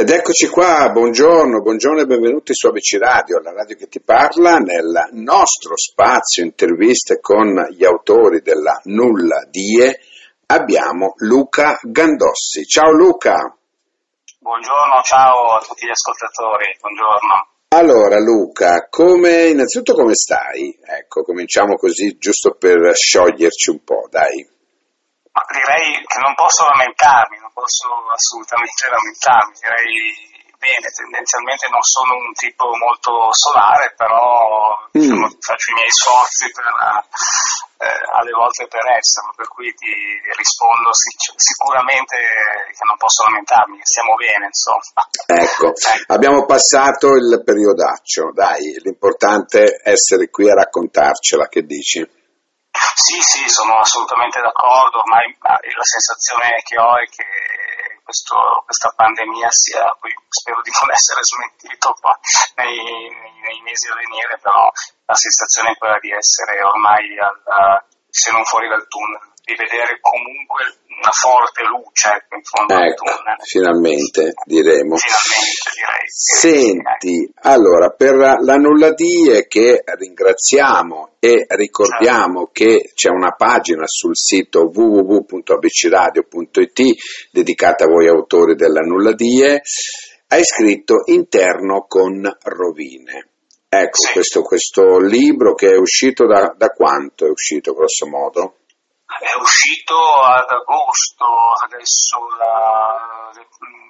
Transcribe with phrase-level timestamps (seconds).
[0.00, 4.56] Ed eccoci qua, buongiorno, buongiorno e benvenuti su ABC Radio, la radio che ti parla,
[4.56, 10.00] nel nostro spazio interviste con gli autori della Nulla Die
[10.46, 12.64] abbiamo Luca Gandossi.
[12.64, 13.54] Ciao Luca!
[14.38, 17.48] Buongiorno, ciao a tutti gli ascoltatori, buongiorno.
[17.76, 20.78] Allora Luca, come, innanzitutto come stai?
[20.82, 24.48] Ecco, cominciamo così giusto per scioglierci un po', dai.
[25.32, 30.28] Ma direi che non posso lamentarmi, posso assolutamente lamentarmi, direi
[30.60, 35.00] bene, tendenzialmente non sono un tipo molto solare, però mm.
[35.00, 36.68] diciamo, faccio i miei sforzi per,
[37.80, 39.88] eh, alle volte per esserlo, per cui ti
[40.36, 45.00] rispondo sic- sicuramente che non posso lamentarmi, che stiamo bene, insomma.
[45.24, 46.12] Ecco, eh.
[46.12, 52.04] abbiamo passato il periodaccio, dai, l'importante è essere qui a raccontarcela, che dici?
[52.94, 57.24] Sì, sì, sono assolutamente d'accordo, ormai la sensazione che ho è che
[58.10, 61.94] questo, questa pandemia sia, poi spero di non essere smentito
[62.56, 64.68] nei, nei, nei, mesi a venire, però
[65.06, 69.98] la sensazione è quella di essere ormai al, se non fuori dal tunnel di vedere
[69.98, 73.36] comunque una forte luce in fondo ecco, al tunnel.
[73.42, 74.94] Finalmente diremo.
[74.96, 76.06] Finalmente direi.
[76.06, 82.52] Senti, allora per la nulladie che ringraziamo e ricordiamo certo.
[82.52, 86.80] che c'è una pagina sul sito www.abcradio.it
[87.32, 89.62] dedicata a voi autori della nulladie,
[90.28, 93.24] hai scritto interno con rovine.
[93.72, 94.12] Ecco, sì.
[94.12, 98.56] questo, questo, libro che è uscito da, da quanto è uscito grosso modo?
[99.18, 101.26] È uscito ad agosto,
[101.64, 103.30] adesso la,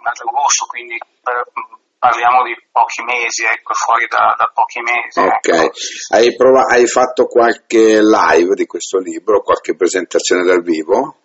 [0.02, 1.44] ad agosto, quindi per,
[2.00, 5.20] parliamo di pochi mesi, ecco, fuori da, da pochi mesi.
[5.20, 5.76] Ok, ecco.
[6.14, 11.16] hai, prov- hai, fatto qualche live di questo libro, qualche presentazione dal vivo?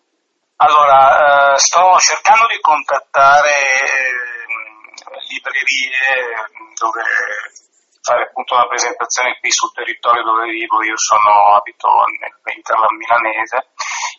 [0.57, 4.45] Allora, eh, sto cercando di contattare eh,
[5.31, 7.01] librerie dove
[8.05, 11.89] fare appunto una presentazione qui sul territorio dove vivo, io sono abito
[12.21, 13.73] nell'Interland milanese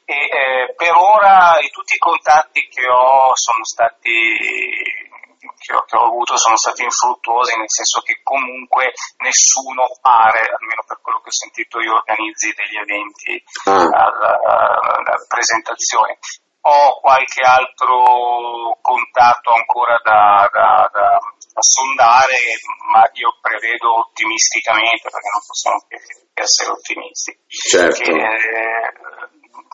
[0.05, 5.15] e eh, per ora tutti i contatti che ho sono stati
[5.59, 10.83] che ho, che ho, avuto sono stati infruttuosi, nel senso che comunque nessuno pare, almeno
[10.87, 13.87] per quello che ho sentito io, organizzi degli eventi ah.
[13.87, 16.19] alla, presentazione.
[16.67, 22.59] Ho qualche altro contatto ancora da, da, da, da sondare,
[22.91, 25.99] ma io prevedo ottimisticamente, perché non possiamo che
[26.35, 28.03] essere ottimisti, certo.
[28.03, 28.91] che eh,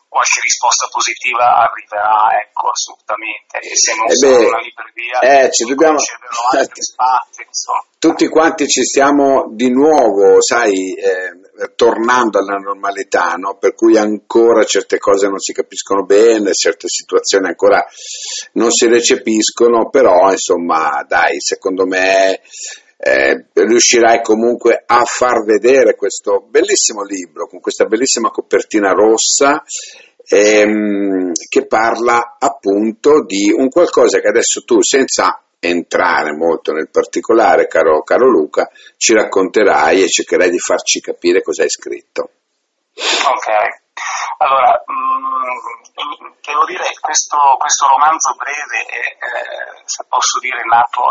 [0.05, 3.57] qualche risposta positiva arriverà, ecco, assolutamente.
[3.57, 5.97] E se non eh beh, una libreria, eh, ci dobbiamo...
[5.97, 7.41] spazi,
[7.97, 11.42] Tutti quanti ci stiamo di nuovo, sai, eh,
[11.75, 13.57] tornando alla normalità, no?
[13.57, 17.85] per cui ancora certe cose non si capiscono bene, certe situazioni ancora
[18.53, 22.41] non si recepiscono, però insomma, dai, secondo me
[22.97, 29.61] eh, riuscirai comunque a far vedere questo bellissimo libro con questa bellissima copertina rossa
[30.25, 37.67] ehm, che parla appunto di un qualcosa che adesso tu senza entrare molto nel particolare
[37.67, 42.29] caro, caro Luca ci racconterai e cercherai di farci capire cosa hai scritto
[42.93, 43.81] ok
[44.37, 51.07] allora mh, mm, devo dire questo, questo romanzo breve è, eh, se posso dire, nato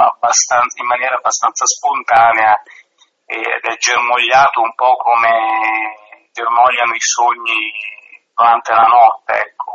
[0.77, 2.61] in maniera abbastanza spontanea
[3.25, 7.73] ed è germogliato un po' come germogliano i sogni
[8.35, 9.33] durante la notte.
[9.33, 9.73] Ecco.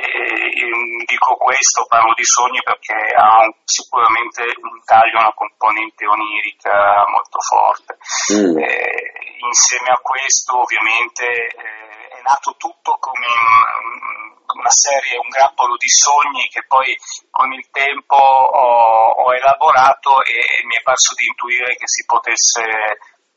[0.00, 7.04] E, dico questo, parlo di sogni perché ha un, sicuramente un taglio, una componente onirica
[7.08, 7.98] molto forte.
[8.32, 8.58] Mm.
[8.58, 15.76] E, insieme a questo ovviamente eh, è nato tutto come un, una serie, un grappolo
[15.76, 16.96] di sogni che poi
[17.30, 22.62] con il tempo ho, ho elaborato e mi è parso di intuire che si potesse,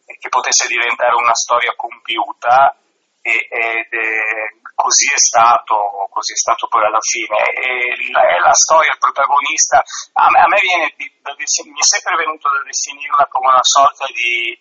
[0.05, 2.75] che potesse diventare una storia compiuta
[3.21, 7.37] e, ed è, così è stato, così è stato poi alla fine.
[7.53, 9.81] E la, la storia, protagonista,
[10.13, 14.51] a me, a me viene, mi è sempre venuto da definirla come una sorta di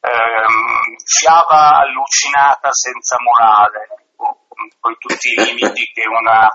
[0.00, 4.00] ehm, fiaba allucinata senza morale
[4.80, 6.48] poi tutti i limiti che una,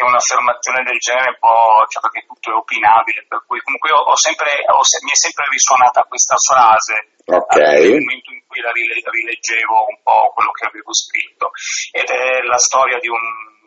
[0.00, 4.16] che un'affermazione del genere può, cioè perché tutto è opinabile, per cui comunque ho, ho
[4.16, 7.84] sempre, ho, mi è sempre risuonata questa frase okay.
[7.84, 11.52] nel momento in cui la rileggevo un po' quello che avevo scritto
[11.92, 13.20] ed è la storia di un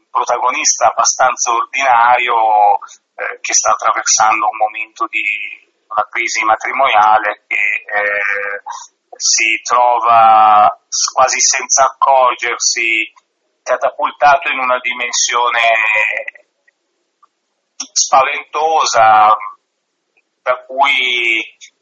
[0.09, 2.81] protagonista abbastanza ordinario
[3.13, 5.21] eh, che sta attraversando un momento di
[5.85, 8.61] una crisi matrimoniale che eh,
[9.13, 10.65] si trova
[11.13, 13.13] quasi senza accorgersi
[13.63, 15.59] catapultato in una dimensione
[17.75, 19.35] spaventosa,
[20.41, 21.39] da cui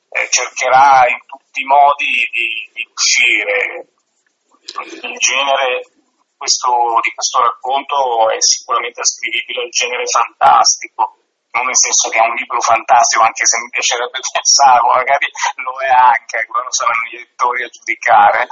[0.09, 3.87] eh, cercherà in tutti i modi di, di uscire.
[4.71, 5.81] Il genere
[6.37, 11.17] questo, di questo racconto è sicuramente ascrivibile al genere fantastico,
[11.51, 15.27] non nel senso che è un libro fantastico, anche se mi piacerebbe pensarlo, magari
[15.61, 18.47] lo è anche, quello saranno gli lettori a giudicare,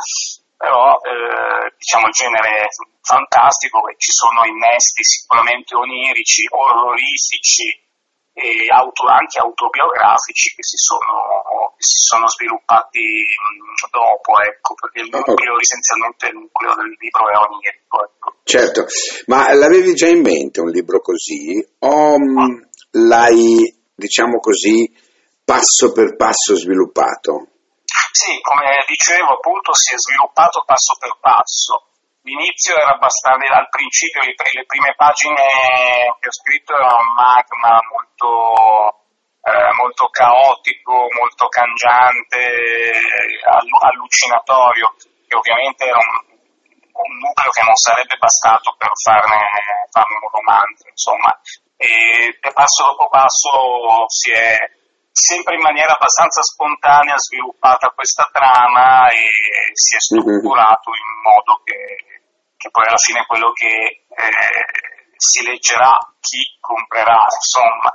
[0.59, 2.67] però eh, diciamo il genere
[2.99, 7.71] fantastico, ci sono innesti sicuramente onirici, orroristici
[8.35, 14.99] e auto, anche autobiografici che si sono, che si sono sviluppati mh, dopo, ecco, perché
[14.99, 17.95] il nucleo, essenzialmente il nucleo del libro è onirico.
[18.03, 18.27] Ecco.
[18.43, 18.85] Certo,
[19.31, 21.55] ma l'avevi già in mente un libro così
[21.87, 22.67] o mh,
[23.07, 23.63] l'hai,
[23.95, 24.91] diciamo così,
[25.39, 27.47] passo per passo sviluppato?
[28.11, 31.87] Sì, come dicevo, appunto si è sviluppato passo per passo.
[32.23, 35.41] L'inizio era abbastanza, al principio le, le prime pagine
[36.19, 39.07] che ho scritto erano un magma molto,
[39.41, 42.37] eh, molto caotico, molto cangiante,
[43.47, 44.93] allucinatorio,
[45.25, 46.37] che ovviamente era un,
[46.91, 49.39] un nucleo che non sarebbe bastato per farne,
[49.89, 51.31] farne un romanzo, insomma.
[51.77, 54.57] E passo dopo passo si è
[55.19, 59.27] sempre in maniera abbastanza spontanea sviluppata questa trama e
[59.73, 60.21] si è mhm.
[60.23, 61.81] strutturato in modo che,
[62.55, 64.87] che poi alla fine quello che eh,
[65.19, 67.91] si leggerà chi comprerà, insomma.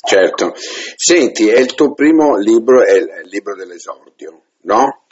[0.00, 0.54] Certo.
[0.96, 5.04] Senti, è il tuo primo libro, è il libro dell'esordio, no?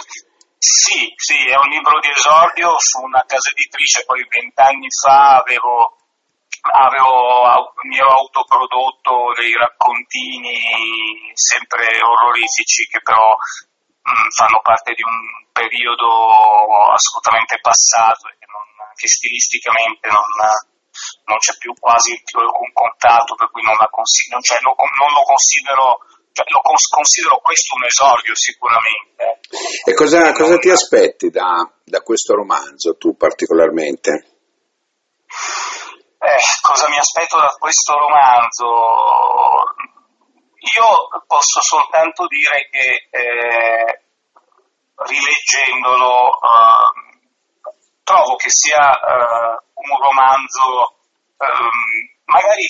[0.56, 5.98] Sì, sì, è un libro di esordio su una casa editrice, poi vent'anni fa avevo
[6.72, 10.56] avevo, mi ero autoprodotto dei raccontini
[11.34, 18.46] sempre orrorifici che però mh, mm, fanno parte di un periodo assolutamente passato e che,
[18.48, 18.64] non,
[18.96, 20.24] che stilisticamente non,
[21.28, 25.22] non, c'è più quasi più alcun contatto, per cui non, considero, cioè, lo, non lo
[25.22, 26.00] considero
[26.34, 29.38] cioè, lo considero questo un esordio sicuramente.
[29.84, 34.34] E cosa, cosa ti aspetti da, da, questo romanzo tu particolarmente?
[36.24, 38.64] Eh, cosa mi aspetto da questo romanzo?
[40.56, 44.02] Io posso soltanto dire che eh,
[45.04, 47.20] rileggendolo eh,
[48.04, 50.96] trovo che sia eh, un romanzo
[51.36, 52.64] ehm, magari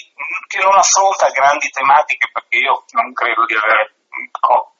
[0.48, 3.94] che non affronta grandi tematiche perché io non credo di avere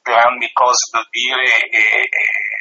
[0.01, 2.54] grandi cose da dire e, e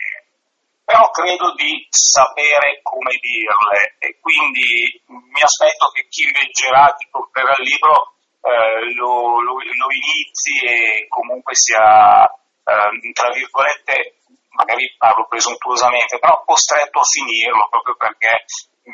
[0.94, 7.50] però credo di sapere come dirle e quindi mi aspetto che chi leggerà, chi comprerà
[7.58, 15.26] il libro eh, lo, lo, lo, inizi e comunque sia, eh, tra virgolette, magari parlo
[15.26, 18.44] presuntuosamente, però costretto a finirlo proprio perché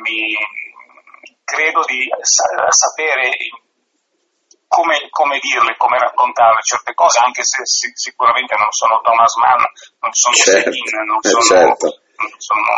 [0.00, 0.32] mi,
[1.44, 2.08] credo di
[2.70, 3.28] sapere
[4.70, 9.58] come, come, dirle, come raccontare certe cose, anche se, se sicuramente non sono Thomas Mann,
[9.98, 11.86] non sono certo, Celine, non sono, certo.
[12.14, 12.70] non sono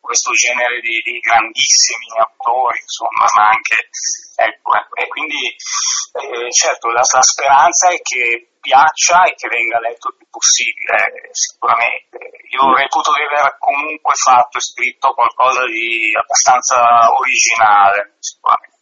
[0.00, 3.92] questo genere di, di, grandissimi autori, insomma, ma anche,
[4.40, 9.84] ecco, ecco e quindi eh, certo la, la, speranza è che piaccia e che venga
[9.84, 12.40] letto il più possibile, sicuramente.
[12.56, 18.77] Io reputo di aver comunque fatto e scritto qualcosa di abbastanza originale, sicuramente.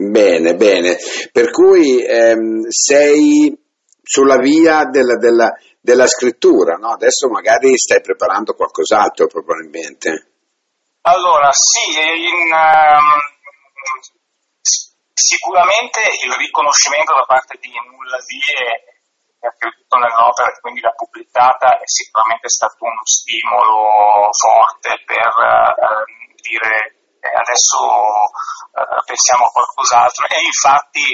[0.00, 0.96] Bene, bene.
[1.30, 3.52] Per cui ehm, sei
[4.02, 6.92] sulla via della, della, della scrittura, no?
[6.92, 10.32] Adesso magari stai preparando qualcos'altro probabilmente.
[11.02, 13.20] Allora, sì, in, um,
[15.12, 18.88] sicuramente il riconoscimento da parte di Nulla Vie
[19.38, 25.28] che ha creduto nell'opera e quindi l'ha pubblicata è sicuramente stato uno stimolo forte per
[25.28, 26.04] uh,
[26.40, 27.76] dire adesso
[28.72, 31.06] eh, pensiamo a qualcos'altro e infatti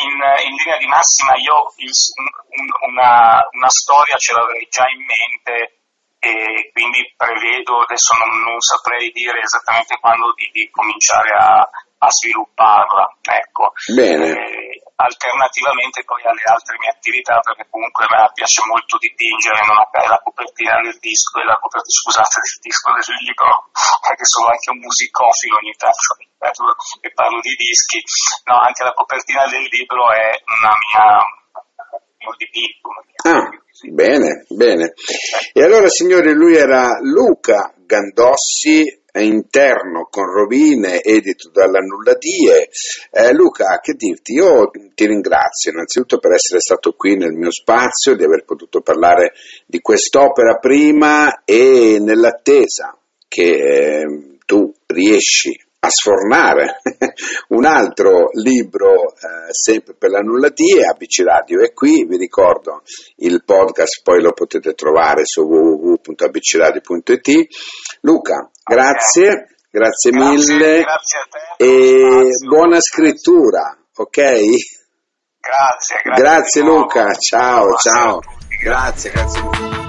[0.00, 0.14] in,
[0.46, 5.80] in, linea di massima io il, un, una, una, storia ce l'avrei già in mente
[6.20, 12.10] e quindi prevedo, adesso non, non saprei dire esattamente quando di, di cominciare a, a
[12.10, 13.16] svilupparla.
[13.22, 13.72] Ecco.
[13.94, 14.28] Bene.
[14.28, 14.59] Eh,
[15.00, 20.06] alternativamente poi alle altre mie attività, perché comunque a me piace molto dipingere, non è
[20.06, 23.48] la copertina del disco, la copertina, scusate, del disco del libro,
[24.04, 26.20] perché sono anche un musicofilo ogni tanto
[27.00, 28.00] e parlo di dischi,
[28.48, 31.20] no, anche la copertina del libro è una mia,
[32.24, 32.88] un dipinto.
[33.22, 33.48] Ah,
[33.92, 34.94] bene, bene.
[35.52, 42.68] E allora signori, lui era Luca Gandossi, interno con rovine, edito dalla Nulladie.
[43.10, 44.34] Eh, Luca, che dirti?
[44.34, 49.32] Io ti ringrazio innanzitutto per essere stato qui nel mio spazio, di aver potuto parlare
[49.66, 56.82] di quest'opera prima e nell'attesa che eh, tu riesci a sfornare
[57.48, 62.82] un altro libro eh, sempre per la nullatia, ABC Radio è qui, vi ricordo
[63.16, 67.46] il podcast poi lo potete trovare su www.abcradio.it.
[68.02, 69.72] Luca, grazie, grazie,
[70.10, 71.20] grazie mille grazie
[71.56, 72.46] e grazie.
[72.46, 74.20] buona scrittura, ok?
[75.40, 78.20] Grazie, grazie, Luca, ciao, ciao,
[78.62, 79.79] grazie, grazie.